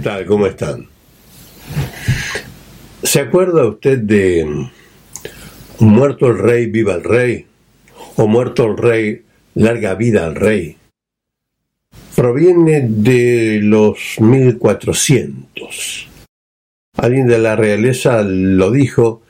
tal? 0.00 0.26
¿Cómo 0.26 0.46
están? 0.46 0.86
¿Se 3.02 3.20
acuerda 3.20 3.66
usted 3.66 3.98
de 3.98 4.68
Muerto 5.80 6.26
el 6.26 6.38
rey, 6.38 6.66
viva 6.66 6.94
el 6.94 7.04
rey? 7.04 7.46
¿O 8.16 8.26
muerto 8.26 8.66
el 8.66 8.76
rey, 8.76 9.22
larga 9.54 9.94
vida 9.94 10.26
al 10.26 10.34
rey? 10.34 10.76
Proviene 12.14 12.84
de 12.86 13.60
los 13.62 14.16
1400. 14.20 16.08
Alguien 16.98 17.26
de 17.26 17.38
la 17.38 17.56
realeza 17.56 18.22
lo 18.22 18.70
dijo 18.70 19.22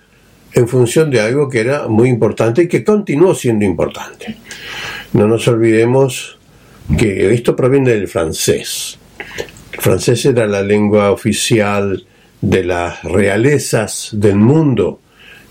en 0.53 0.67
función 0.67 1.11
de 1.11 1.21
algo 1.21 1.49
que 1.49 1.61
era 1.61 1.87
muy 1.87 2.09
importante 2.09 2.65
y 2.65 2.69
que 2.69 2.83
continuó 2.83 3.35
siendo 3.35 3.65
importante. 3.65 4.37
No 5.13 5.29
nos 5.29 5.47
olvidemos 5.47 6.39
que 6.99 7.33
esto 7.33 7.55
proviene 7.55 7.91
del 7.93 8.09
francés. 8.09 9.00
Francés 9.81 10.27
era 10.27 10.47
la 10.47 10.63
lengua 10.63 11.11
oficial 11.11 12.05
de 12.43 12.65
las 12.65 13.03
realezas 13.03 14.11
del 14.13 14.37
mundo 14.37 15.01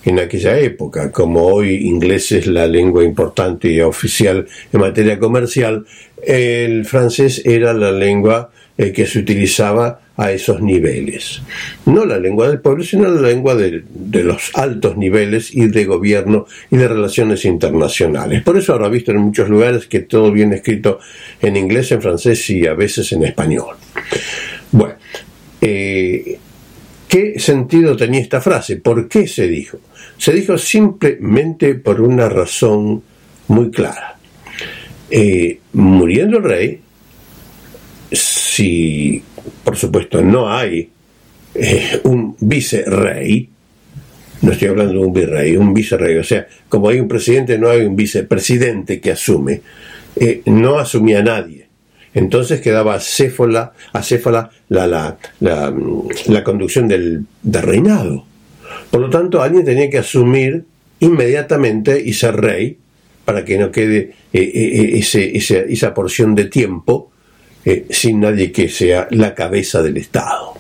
en 0.05 0.19
aquella 0.19 0.59
época, 0.59 1.11
como 1.11 1.47
hoy 1.47 1.87
inglés 1.87 2.31
es 2.31 2.45
la 2.45 2.67
lengua 2.67 3.03
importante 3.03 3.71
y 3.71 3.81
oficial 3.81 4.47
en 4.71 4.79
materia 4.81 5.17
comercial, 5.17 5.83
el 6.23 6.85
francés 6.85 7.41
era 7.43 7.73
la 7.73 7.91
lengua 7.91 8.51
eh, 8.81 8.93
que 8.93 9.05
se 9.05 9.19
utilizaba 9.19 9.99
a 10.15 10.31
esos 10.31 10.61
niveles. 10.61 11.41
No 11.85 12.05
la 12.05 12.17
lengua 12.17 12.47
del 12.47 12.61
pueblo, 12.61 12.81
sino 12.81 13.09
la 13.09 13.27
lengua 13.27 13.53
de, 13.53 13.83
los 14.23 14.51
altos 14.53 14.95
niveles 14.95 15.53
y 15.53 15.67
de 15.67 15.83
gobierno 15.83 16.45
y 16.71 16.77
de 16.77 16.87
relaciones 16.87 17.43
internacionales. 17.43 18.41
Por 18.41 18.55
eso 18.57 18.71
ahora 18.71 18.87
visto 18.87 19.11
en 19.11 19.17
muchos 19.17 19.49
lugares 19.49 19.85
que 19.87 19.99
todo 19.99 20.31
viene 20.31 20.55
escrito 20.55 20.99
en 21.41 21.57
inglés, 21.57 21.91
en 21.91 22.01
francés 22.01 22.49
y 22.51 22.67
a 22.67 22.73
veces 22.73 23.11
en 23.11 23.25
español. 23.25 23.75
Bueno, 24.71 24.95
eh, 25.59 26.39
¿Qué 27.09 27.37
sentido 27.37 27.97
tenía 27.97 28.21
esta 28.21 28.39
frase? 28.39 28.77
¿Por 28.77 29.09
qué 29.09 29.27
se 29.27 29.47
dijo? 29.47 29.79
Se 30.17 30.31
dijo 30.31 30.57
simplemente 30.57 31.75
por 31.75 31.99
una 31.99 32.29
razón 32.29 33.03
muy 33.49 33.71
clara. 33.71 34.17
Eh, 35.11 35.59
muriendo 35.73 36.37
el 36.37 36.43
rey, 36.43 36.81
si 38.11 39.21
por 39.63 39.77
supuesto 39.77 40.21
no 40.21 40.51
hay 40.51 40.89
eh, 41.55 42.01
un 42.03 42.35
vicerrey, 42.39 43.49
no 44.41 44.51
estoy 44.51 44.69
hablando 44.69 44.93
de 44.93 44.99
un 44.99 45.13
virrey, 45.13 45.57
un 45.57 45.73
vicerrey, 45.73 46.17
o 46.17 46.23
sea, 46.23 46.47
como 46.67 46.89
hay 46.89 46.99
un 46.99 47.07
presidente, 47.07 47.57
no 47.57 47.69
hay 47.69 47.81
un 47.81 47.95
vicepresidente 47.95 48.99
que 48.99 49.11
asume, 49.11 49.61
eh, 50.15 50.41
no 50.45 50.79
asumía 50.79 51.21
nadie. 51.21 51.67
Entonces 52.13 52.61
quedaba 52.61 52.95
acéfala, 52.95 53.73
acéfala 53.93 54.49
la, 54.69 54.87
la, 54.87 55.17
la, 56.27 56.43
conducción 56.43 56.87
del, 56.87 57.25
reinado. 57.43 58.25
Por 58.89 59.01
lo 59.01 59.09
tanto, 59.09 59.41
alguien 59.41 59.65
tenía 59.65 59.89
que 59.89 59.99
asumir 59.99 60.65
inmediatamente 60.99 62.01
y 62.03 62.13
ser 62.13 62.35
rey 62.37 62.77
para 63.25 63.45
que 63.45 63.59
no 63.59 63.71
quede 63.71 64.13
eh, 64.33 64.99
eh, 65.03 65.65
esa 65.69 65.93
porción 65.93 66.33
de 66.33 66.45
tiempo 66.45 67.08
sin 67.89 68.19
nadie 68.19 68.51
que 68.51 68.69
sea 68.69 69.07
la 69.11 69.35
cabeza 69.35 69.81
del 69.81 69.97
Estado. 69.97 70.53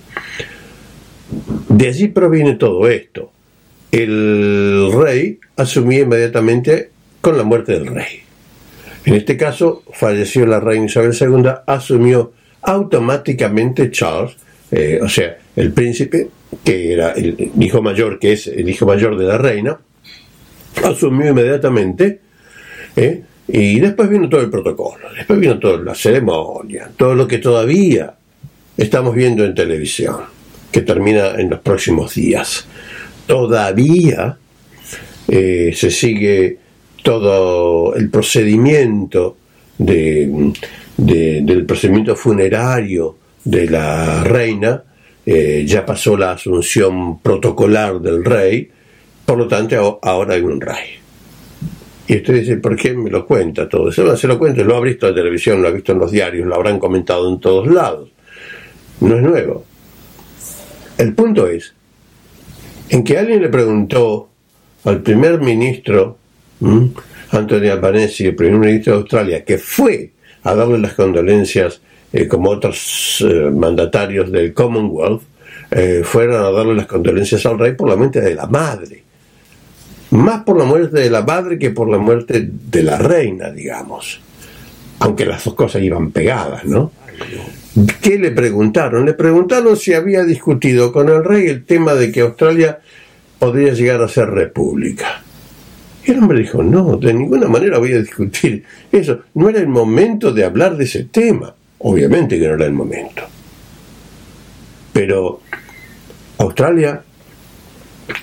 De 1.69 1.87
allí 1.87 2.07
proviene 2.07 2.55
todo 2.55 2.87
esto. 2.87 3.31
El 3.91 4.91
rey 4.93 5.39
asumía 5.55 6.01
inmediatamente 6.01 6.91
con 7.21 7.37
la 7.37 7.43
muerte 7.43 7.73
del 7.73 7.87
rey. 7.87 8.21
En 9.05 9.15
este 9.15 9.37
caso, 9.37 9.83
falleció 9.91 10.45
la 10.45 10.59
reina 10.59 10.85
Isabel 10.85 11.15
II, 11.19 11.49
asumió 11.65 12.33
automáticamente 12.61 13.89
Charles, 13.91 14.35
eh, 14.71 14.99
o 15.01 15.09
sea, 15.09 15.37
el 15.55 15.71
príncipe, 15.71 16.29
que 16.63 16.93
era 16.93 17.11
el 17.13 17.51
hijo 17.59 17.81
mayor, 17.81 18.19
que 18.19 18.33
es 18.33 18.47
el 18.47 18.69
hijo 18.69 18.85
mayor 18.85 19.17
de 19.17 19.25
la 19.25 19.37
reina, 19.37 19.79
asumió 20.83 21.31
inmediatamente, 21.31 22.19
eh, 22.95 23.23
y 23.51 23.79
después 23.79 24.09
vino 24.09 24.29
todo 24.29 24.41
el 24.41 24.49
protocolo, 24.49 25.07
después 25.15 25.39
vino 25.39 25.57
toda 25.57 25.77
la 25.77 25.95
ceremonia, 25.95 26.91
todo 26.95 27.15
lo 27.15 27.27
que 27.27 27.39
todavía 27.39 28.13
estamos 28.77 29.15
viendo 29.15 29.43
en 29.43 29.55
televisión, 29.55 30.17
que 30.71 30.81
termina 30.81 31.31
en 31.31 31.49
los 31.49 31.59
próximos 31.59 32.13
días. 32.13 32.67
Todavía 33.25 34.37
eh, 35.27 35.71
se 35.75 35.89
sigue 35.89 36.57
todo 37.03 37.95
el 37.95 38.09
procedimiento 38.11 39.37
de, 39.77 40.53
del 40.97 41.65
procedimiento 41.65 42.15
funerario 42.15 43.17
de 43.43 43.67
la 43.67 44.23
reina, 44.23 44.83
eh, 45.25 45.63
ya 45.65 45.85
pasó 45.85 46.15
la 46.15 46.33
asunción 46.33 47.19
protocolar 47.19 47.99
del 47.99 48.23
rey, 48.23 48.69
por 49.25 49.39
lo 49.39 49.47
tanto 49.47 49.99
ahora 50.03 50.35
hay 50.35 50.41
un 50.41 50.61
rey. 50.61 50.98
Y 52.09 52.17
usted 52.17 52.33
dice, 52.33 52.57
¿por 52.57 52.75
qué 52.75 52.95
me 52.95 53.11
lo 53.11 53.23
cuenta 53.23 53.69
todo 53.69 53.89
eso? 53.89 54.17
Se 54.17 54.27
lo 54.27 54.39
cuenta, 54.39 54.63
lo 54.63 54.75
ha 54.75 54.81
visto 54.81 55.07
en 55.07 55.13
televisión, 55.13 55.61
lo 55.61 55.67
ha 55.67 55.71
visto 55.71 55.91
en 55.91 55.99
los 55.99 56.09
diarios, 56.09 56.47
lo 56.47 56.55
habrán 56.55 56.79
comentado 56.79 57.29
en 57.29 57.39
todos 57.39 57.67
lados. 57.67 58.09
No 59.01 59.15
es 59.15 59.21
nuevo. 59.21 59.63
El 60.97 61.13
punto 61.13 61.45
es 61.45 61.71
en 62.89 63.03
que 63.03 63.15
alguien 63.15 63.43
le 63.43 63.49
preguntó 63.49 64.27
al 64.85 65.03
primer 65.03 65.39
ministro 65.39 66.17
Anthony 67.29 67.69
Albanese, 67.71 68.25
el 68.25 68.35
primer 68.35 68.59
ministro 68.59 68.93
de 68.93 68.99
Australia, 69.01 69.45
que 69.45 69.59
fue 69.59 70.09
a 70.41 70.55
darle 70.55 70.79
las 70.79 70.93
condolencias 70.93 71.79
eh, 72.11 72.27
como 72.27 72.49
otros 72.49 73.23
eh, 73.23 73.51
mandatarios 73.51 74.31
del 74.31 74.51
Commonwealth, 74.55 75.21
eh, 75.69 76.01
fueron 76.03 76.43
a 76.43 76.49
darle 76.49 76.73
las 76.73 76.87
condolencias 76.87 77.45
al 77.45 77.59
rey 77.59 77.73
por 77.73 77.87
la 77.87 77.95
muerte 77.95 78.19
de 78.19 78.33
la 78.33 78.47
madre. 78.47 79.08
Más 80.11 80.43
por 80.43 80.57
la 80.57 80.65
muerte 80.65 80.99
de 80.99 81.09
la 81.09 81.21
madre 81.21 81.59
que 81.59 81.69
por 81.69 81.89
la 81.89 81.97
muerte 81.97 82.49
de 82.51 82.83
la 82.83 82.97
reina, 82.97 83.51
digamos. 83.51 84.19
Aunque 84.99 85.25
las 85.25 85.43
dos 85.43 85.53
cosas 85.53 85.81
iban 85.81 86.11
pegadas, 86.11 86.65
¿no? 86.65 86.91
¿Qué 88.01 88.17
le 88.17 88.31
preguntaron? 88.31 89.05
Le 89.05 89.13
preguntaron 89.13 89.77
si 89.77 89.93
había 89.93 90.23
discutido 90.23 90.91
con 90.91 91.09
el 91.09 91.23
rey 91.23 91.47
el 91.47 91.63
tema 91.65 91.93
de 91.93 92.11
que 92.11 92.21
Australia 92.21 92.79
podría 93.37 93.73
llegar 93.73 94.01
a 94.01 94.07
ser 94.07 94.29
república. 94.29 95.21
Y 96.05 96.11
el 96.11 96.19
hombre 96.19 96.39
dijo, 96.39 96.63
no, 96.63 96.97
de 96.97 97.13
ninguna 97.13 97.47
manera 97.47 97.77
voy 97.77 97.93
a 97.93 98.01
discutir 98.01 98.63
eso. 98.91 99.19
No 99.35 99.49
era 99.49 99.59
el 99.59 99.67
momento 99.67 100.31
de 100.31 100.43
hablar 100.43 100.75
de 100.75 100.85
ese 100.85 101.03
tema. 101.05 101.53
Obviamente 101.79 102.39
que 102.39 102.47
no 102.47 102.55
era 102.55 102.65
el 102.65 102.73
momento. 102.73 103.23
Pero 104.91 105.41
Australia 106.39 107.01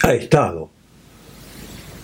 ha 0.03 0.13
estado 0.15 0.71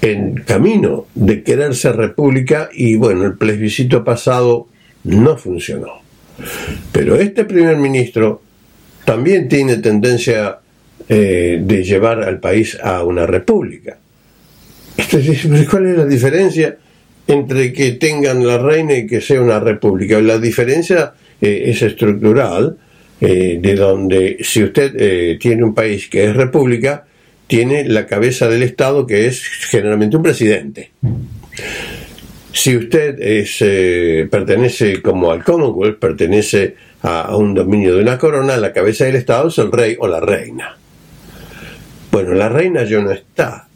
en 0.03 0.35
camino 0.35 1.07
de 1.15 1.45
querer 1.45 1.75
ser 1.77 1.97
república 1.97 2.69
y 2.75 2.97
bueno, 2.97 3.25
el 3.25 3.35
plebiscito 3.35 4.03
pasado 4.05 4.67
no 5.05 5.39
funcionó. 5.39 6.03
Pero 6.91 7.15
este 7.17 7.45
primer 7.45 7.77
ministro 7.77 8.43
también 9.05 9.49
tiene 9.49 9.77
tendencia 9.77 10.59
eh, 11.09 11.61
de 11.63 11.85
llevar 11.85 12.23
al 12.25 12.41
país 12.41 12.77
a 12.83 13.05
una 13.05 13.27
república. 13.27 13.97
¿cuál 15.71 15.87
es 15.87 15.97
la 15.97 16.05
diferencia 16.05 16.77
entre 17.29 17.73
que 17.73 17.93
tengan 17.93 18.45
la 18.47 18.59
reina 18.59 18.95
y 18.95 19.07
que 19.07 19.21
sea 19.21 19.41
una 19.41 19.61
república? 19.61 20.21
La 20.21 20.39
diferencia 20.39 21.13
eh, 21.41 21.65
es 21.67 21.81
estructural, 21.81 22.77
eh, 23.21 23.59
de 23.63 23.75
donde 23.77 24.39
si 24.41 24.65
usted 24.65 25.39
tiene 25.39 25.63
un 25.63 25.75
país 25.75 26.09
que 26.09 26.25
es 26.25 26.35
república, 26.35 27.05
tiene 27.53 27.85
la 27.85 28.07
cabeza 28.07 28.49
del 28.49 28.63
Estado 28.63 29.07
que 29.07 29.27
es 29.27 29.43
generalmente 29.43 30.17
un 30.17 30.23
presidente. 30.23 30.93
Si 32.51 32.75
usted 32.75 33.21
es, 33.21 33.59
pertenece 34.31 35.03
como 35.03 35.31
al 35.31 35.45
Commonwealth, 35.45 35.99
pertenece 35.99 36.75
a, 37.03 37.21
a 37.21 37.37
un 37.37 37.53
dominio 37.53 37.95
de 37.95 38.01
una 38.01 38.17
corona, 38.17 38.57
la 38.57 38.73
cabeza 38.73 39.05
del 39.05 39.17
Estado 39.17 39.49
es 39.49 39.59
el 39.59 39.71
rey 39.71 39.97
o 40.01 40.09
la 40.09 40.21
reina. 40.21 40.79
Bueno, 42.11 42.33
la 42.33 42.49
reina 42.49 42.85
ya 42.85 43.01
no 43.01 43.13
está, 43.13 43.69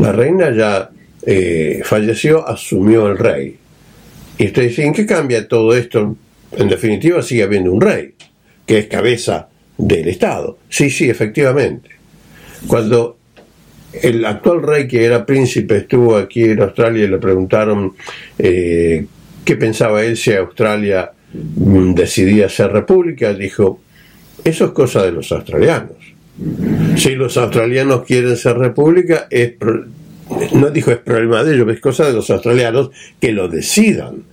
la 0.00 0.10
reina 0.10 0.50
ya 0.50 0.90
eh, 1.24 1.82
falleció, 1.84 2.44
asumió 2.44 3.06
el 3.06 3.18
rey. 3.18 3.56
Y 4.36 4.46
usted 4.46 4.62
dice, 4.62 4.84
¿en 4.84 4.92
qué 4.92 5.06
cambia 5.06 5.46
todo 5.46 5.76
esto? 5.76 6.16
En 6.56 6.68
definitiva, 6.68 7.22
sigue 7.22 7.44
habiendo 7.44 7.70
un 7.70 7.82
rey, 7.82 8.14
que 8.66 8.78
es 8.78 8.86
cabeza 8.88 9.48
del 9.78 10.08
Estado. 10.08 10.58
Sí, 10.68 10.90
sí, 10.90 11.08
efectivamente. 11.08 12.01
Cuando 12.66 13.16
el 13.92 14.24
actual 14.24 14.62
rey, 14.62 14.88
que 14.88 15.04
era 15.04 15.26
príncipe, 15.26 15.78
estuvo 15.78 16.16
aquí 16.16 16.44
en 16.44 16.62
Australia 16.62 17.04
y 17.04 17.08
le 17.08 17.18
preguntaron 17.18 17.92
eh, 18.38 19.06
qué 19.44 19.56
pensaba 19.56 20.02
él 20.02 20.16
si 20.16 20.32
Australia 20.32 21.12
mm, 21.32 21.94
decidía 21.94 22.48
ser 22.48 22.72
república, 22.72 23.34
dijo, 23.34 23.80
eso 24.44 24.64
es 24.66 24.70
cosa 24.72 25.04
de 25.04 25.12
los 25.12 25.30
australianos. 25.30 25.96
Si 26.96 27.14
los 27.14 27.36
australianos 27.36 28.04
quieren 28.04 28.36
ser 28.36 28.56
república, 28.56 29.26
es, 29.30 29.54
no 30.54 30.70
dijo 30.70 30.90
es 30.90 30.98
problema 30.98 31.44
de 31.44 31.54
ellos, 31.54 31.68
es 31.70 31.80
cosa 31.80 32.06
de 32.06 32.14
los 32.14 32.30
australianos 32.30 32.90
que 33.20 33.32
lo 33.32 33.48
decidan. 33.48 34.24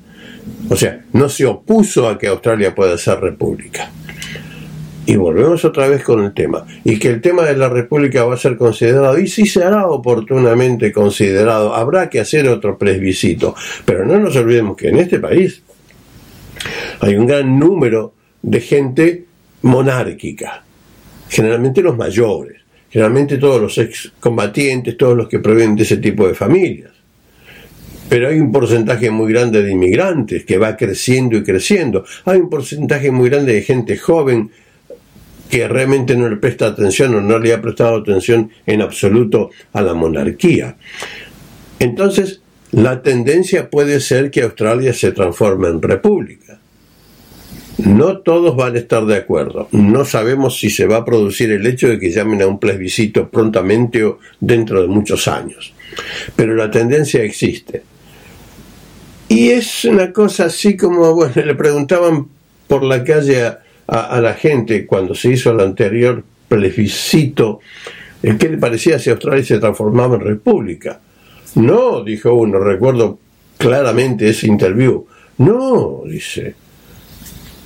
O 0.69 0.75
sea, 0.75 1.03
no 1.13 1.29
se 1.29 1.45
opuso 1.45 2.07
a 2.07 2.17
que 2.17 2.27
Australia 2.27 2.73
pueda 2.73 2.97
ser 2.97 3.19
república. 3.19 3.91
Y 5.09 5.15
volvemos 5.15 5.65
otra 5.65 5.87
vez 5.87 6.03
con 6.03 6.23
el 6.23 6.35
tema. 6.35 6.67
Y 6.83 6.99
que 6.99 7.07
el 7.07 7.19
tema 7.19 7.41
de 7.41 7.57
la 7.57 7.67
República 7.67 8.25
va 8.25 8.35
a 8.35 8.37
ser 8.37 8.55
considerado, 8.57 9.17
y 9.17 9.27
si 9.27 9.47
será 9.47 9.87
oportunamente 9.87 10.91
considerado, 10.91 11.73
habrá 11.73 12.11
que 12.11 12.19
hacer 12.19 12.47
otro 12.47 12.77
plebiscito. 12.77 13.55
Pero 13.85 14.05
no 14.05 14.19
nos 14.19 14.35
olvidemos 14.35 14.77
que 14.77 14.89
en 14.89 14.97
este 14.97 15.17
país 15.17 15.63
hay 16.99 17.15
un 17.15 17.25
gran 17.25 17.57
número 17.57 18.13
de 18.43 18.61
gente 18.61 19.25
monárquica, 19.63 20.63
generalmente 21.27 21.81
los 21.81 21.97
mayores, 21.97 22.61
generalmente 22.91 23.39
todos 23.39 23.59
los 23.59 23.79
excombatientes, 23.79 24.95
todos 24.95 25.17
los 25.17 25.27
que 25.27 25.39
provienen 25.39 25.75
de 25.75 25.83
ese 25.85 25.97
tipo 25.97 26.27
de 26.27 26.35
familias. 26.35 26.91
Pero 28.09 28.27
hay 28.27 28.39
un 28.39 28.51
porcentaje 28.51 29.09
muy 29.09 29.33
grande 29.33 29.63
de 29.63 29.71
inmigrantes 29.71 30.45
que 30.45 30.59
va 30.59 30.77
creciendo 30.77 31.35
y 31.35 31.43
creciendo. 31.43 32.05
Hay 32.25 32.39
un 32.39 32.49
porcentaje 32.51 33.09
muy 33.09 33.31
grande 33.31 33.53
de 33.53 33.63
gente 33.63 33.97
joven 33.97 34.51
que 35.49 35.67
realmente 35.67 36.15
no 36.15 36.29
le 36.29 36.37
presta 36.37 36.67
atención 36.67 37.15
o 37.15 37.21
no 37.21 37.39
le 37.39 37.53
ha 37.53 37.61
prestado 37.61 37.97
atención 37.97 38.51
en 38.65 38.81
absoluto 38.81 39.49
a 39.73 39.81
la 39.81 39.93
monarquía. 39.93 40.77
Entonces, 41.79 42.41
la 42.71 43.01
tendencia 43.01 43.69
puede 43.69 43.99
ser 43.99 44.29
que 44.29 44.43
Australia 44.43 44.93
se 44.93 45.11
transforme 45.11 45.69
en 45.69 45.81
república. 45.81 46.59
No 47.79 48.19
todos 48.19 48.55
van 48.55 48.75
a 48.75 48.79
estar 48.79 49.05
de 49.05 49.15
acuerdo. 49.15 49.69
No 49.71 50.05
sabemos 50.05 50.59
si 50.59 50.69
se 50.69 50.85
va 50.85 50.97
a 50.97 51.05
producir 51.05 51.49
el 51.51 51.65
hecho 51.65 51.87
de 51.87 51.97
que 51.97 52.11
llamen 52.11 52.41
a 52.41 52.47
un 52.47 52.59
plebiscito 52.59 53.29
prontamente 53.29 54.03
o 54.03 54.19
dentro 54.39 54.81
de 54.81 54.87
muchos 54.87 55.27
años. 55.27 55.73
Pero 56.35 56.55
la 56.55 56.69
tendencia 56.69 57.23
existe. 57.23 57.81
Y 59.29 59.49
es 59.49 59.85
una 59.85 60.11
cosa 60.11 60.45
así 60.45 60.75
como, 60.75 61.13
bueno, 61.15 61.33
le 61.35 61.55
preguntaban 61.55 62.27
por 62.67 62.83
la 62.83 63.03
calle 63.03 63.43
a, 63.43 63.59
la 63.89 64.33
gente 64.33 64.85
cuando 64.85 65.15
se 65.15 65.31
hizo 65.31 65.51
el 65.51 65.61
anterior 65.61 66.23
plebiscito, 66.47 67.59
¿qué 68.21 68.49
le 68.49 68.57
parecía 68.57 68.99
si 68.99 69.09
Australia 69.09 69.43
se 69.43 69.59
transformaba 69.59 70.15
en 70.15 70.21
república? 70.21 70.99
No, 71.55 72.03
dijo 72.03 72.33
uno, 72.33 72.59
recuerdo 72.59 73.19
claramente 73.57 74.29
ese 74.29 74.47
interview. 74.47 75.05
No, 75.39 76.03
dice, 76.05 76.55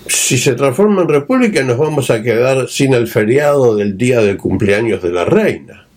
si 0.08 0.38
se 0.38 0.54
transforma 0.54 1.02
en 1.02 1.10
república 1.10 1.64
nos 1.64 1.78
vamos 1.78 2.10
a 2.10 2.22
quedar 2.22 2.68
sin 2.69 2.94
el 2.94 3.08
feriado 3.08 3.76
del 3.76 3.98
día 3.98 4.22
del 4.22 4.38
cumpleaños 4.38 5.02
de 5.02 5.12
la 5.12 5.26
reina. 5.26 5.88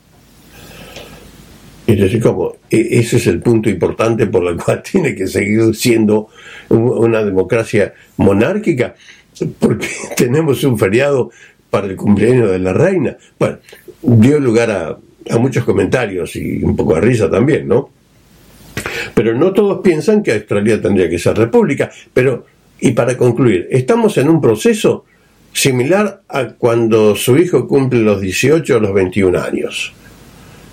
Y 1.88 1.94
decir, 1.94 2.20
como 2.20 2.56
e, 2.68 2.98
ese 2.98 3.18
es 3.18 3.26
el 3.28 3.40
punto 3.40 3.70
importante 3.70 4.26
por 4.26 4.44
el 4.46 4.56
cual 4.56 4.82
tiene 4.90 5.14
que 5.14 5.26
seguir 5.26 5.74
siendo 5.74 6.28
una 6.68 7.22
democracia 7.22 7.94
monárquica, 8.16 8.94
porque 9.58 9.88
tenemos 10.16 10.62
un 10.64 10.78
feriado 10.78 11.30
para 11.70 11.86
el 11.86 11.96
cumpleaños 11.96 12.50
de 12.50 12.58
la 12.58 12.72
reina. 12.72 13.16
Bueno, 13.38 13.58
dio 14.02 14.40
lugar 14.40 14.70
a, 14.70 14.96
a 15.30 15.38
muchos 15.38 15.64
comentarios 15.64 16.36
y 16.36 16.62
un 16.62 16.76
poco 16.76 16.94
de 16.94 17.00
risa 17.00 17.30
también, 17.30 17.68
¿no? 17.68 17.90
Pero 19.14 19.34
no 19.34 19.52
todos 19.52 19.80
piensan 19.82 20.22
que 20.22 20.32
Australia 20.32 20.80
tendría 20.80 21.08
que 21.08 21.18
ser 21.18 21.36
república, 21.36 21.90
pero 22.12 22.44
y 22.80 22.92
para 22.92 23.16
concluir, 23.16 23.68
estamos 23.70 24.18
en 24.18 24.28
un 24.28 24.40
proceso 24.40 25.04
similar 25.52 26.22
a 26.28 26.48
cuando 26.48 27.16
su 27.16 27.36
hijo 27.38 27.66
cumple 27.66 28.00
los 28.00 28.20
18 28.20 28.76
o 28.76 28.80
los 28.80 28.92
21 28.92 29.40
años. 29.40 29.92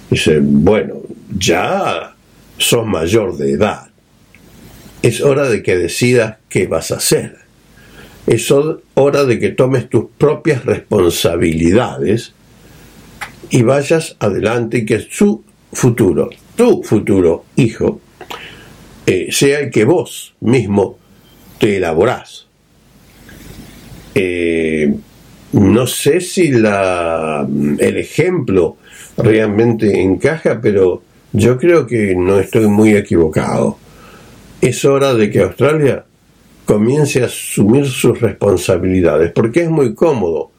Dice, 0.10 0.40
bueno, 0.42 0.96
ya 1.38 2.14
sos 2.58 2.86
mayor 2.86 3.38
de 3.38 3.52
edad. 3.52 3.88
Es 5.02 5.22
hora 5.22 5.50
de 5.50 5.64
que 5.64 5.78
decidas 5.78 6.38
qué 6.50 6.68
vas 6.68 6.92
a 6.92 6.98
hacer. 6.98 7.38
Es 8.26 8.52
hora 8.52 9.26
de 9.26 9.40
que 9.40 9.50
tomes 9.50 9.90
tus 9.90 10.06
propias 10.18 10.64
responsabilidades 10.66 12.34
y 13.50 13.64
vayas 13.64 14.16
adelante 14.20 14.80
y 14.80 14.86
que 14.86 15.00
su 15.00 15.44
futuro, 15.74 16.30
tu 16.56 16.82
futuro 16.84 17.46
hijo, 17.58 18.00
eh, 19.06 19.28
sea 19.32 19.60
el 19.60 19.72
que 19.72 19.84
vos 19.84 20.34
mismo 20.40 20.98
te 21.60 21.78
elaborás. 21.78 22.48
Eh, 24.16 24.94
no 25.54 25.86
sé 25.86 26.22
si 26.22 26.52
la, 26.52 27.48
el 27.78 27.98
ejemplo 27.98 28.78
realmente 29.18 30.02
encaja, 30.02 30.62
pero 30.62 31.04
yo 31.34 31.58
creo 31.58 31.86
que 31.86 32.16
no 32.16 32.40
estoy 32.40 32.68
muy 32.68 32.96
equivocado. 32.96 33.78
Es 34.62 34.86
hora 34.86 35.14
de 35.14 35.30
que 35.30 35.42
Australia 35.42 36.06
comience 36.66 37.22
a 37.22 37.26
asumir 37.26 37.86
sus 37.88 38.20
responsabilidades, 38.20 39.32
porque 39.32 39.64
es 39.64 39.70
muy 39.70 39.94
cómodo 39.94 40.52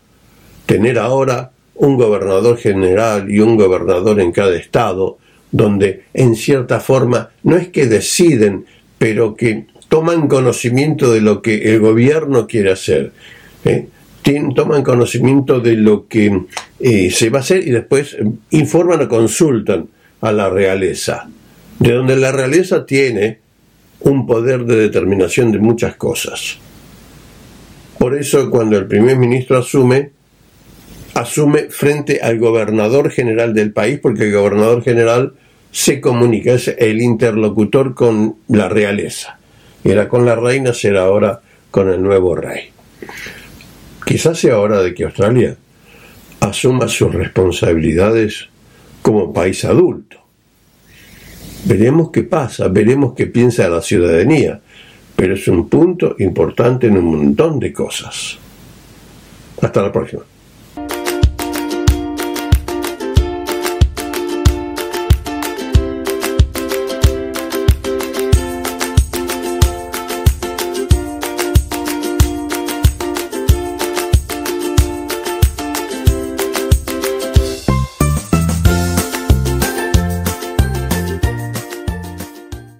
tener 0.66 0.98
ahora 0.98 1.50
un 1.74 1.96
gobernador 1.96 2.56
general 2.56 3.30
y 3.30 3.40
un 3.40 3.56
gobernador 3.56 4.20
en 4.20 4.32
cada 4.32 4.54
estado, 4.56 5.18
donde 5.50 6.04
en 6.14 6.34
cierta 6.36 6.80
forma 6.80 7.30
no 7.42 7.56
es 7.56 7.68
que 7.68 7.86
deciden, 7.86 8.66
pero 8.98 9.34
que 9.34 9.66
toman 9.88 10.28
conocimiento 10.28 11.12
de 11.12 11.20
lo 11.20 11.42
que 11.42 11.74
el 11.74 11.80
gobierno 11.80 12.46
quiere 12.46 12.72
hacer, 12.72 13.12
¿eh? 13.64 13.88
toman 14.54 14.82
conocimiento 14.82 15.60
de 15.60 15.76
lo 15.76 16.08
que 16.08 16.44
eh, 16.80 17.10
se 17.10 17.28
va 17.30 17.38
a 17.38 17.42
hacer 17.42 17.66
y 17.66 17.70
después 17.70 18.14
eh, 18.14 18.24
informan 18.50 19.02
o 19.02 19.08
consultan 19.08 19.88
a 20.20 20.32
la 20.32 20.48
realeza, 20.48 21.28
de 21.78 21.92
donde 21.92 22.16
la 22.16 22.32
realeza 22.32 22.86
tiene 22.86 23.43
un 24.04 24.26
poder 24.26 24.64
de 24.64 24.76
determinación 24.76 25.52
de 25.52 25.58
muchas 25.58 25.96
cosas. 25.96 26.58
Por 27.98 28.16
eso 28.16 28.50
cuando 28.50 28.78
el 28.78 28.86
primer 28.86 29.18
ministro 29.18 29.58
asume, 29.58 30.12
asume 31.14 31.70
frente 31.70 32.20
al 32.22 32.38
gobernador 32.38 33.10
general 33.10 33.52
del 33.54 33.72
país, 33.72 33.98
porque 34.00 34.24
el 34.24 34.32
gobernador 34.32 34.82
general 34.82 35.34
se 35.70 36.00
comunica, 36.00 36.54
es 36.54 36.68
el 36.68 37.02
interlocutor 37.02 37.94
con 37.94 38.36
la 38.48 38.68
realeza 38.68 39.38
era 39.84 40.08
con 40.08 40.24
la 40.24 40.34
reina, 40.34 40.72
será 40.72 41.02
ahora 41.02 41.40
con 41.70 41.90
el 41.90 42.02
nuevo 42.02 42.34
rey. 42.34 42.70
Quizás 44.06 44.38
sea 44.38 44.58
hora 44.58 44.82
de 44.82 44.94
que 44.94 45.04
Australia 45.04 45.56
asuma 46.40 46.88
sus 46.88 47.12
responsabilidades 47.14 48.48
como 49.02 49.32
país 49.32 49.64
adulto. 49.64 50.23
Veremos 51.64 52.10
qué 52.10 52.22
pasa, 52.22 52.68
veremos 52.68 53.14
qué 53.14 53.26
piensa 53.26 53.68
la 53.68 53.80
ciudadanía, 53.80 54.60
pero 55.16 55.34
es 55.34 55.48
un 55.48 55.68
punto 55.68 56.16
importante 56.18 56.88
en 56.88 56.98
un 56.98 57.04
montón 57.04 57.58
de 57.58 57.72
cosas. 57.72 58.38
Hasta 59.62 59.82
la 59.82 59.90
próxima. 59.90 60.22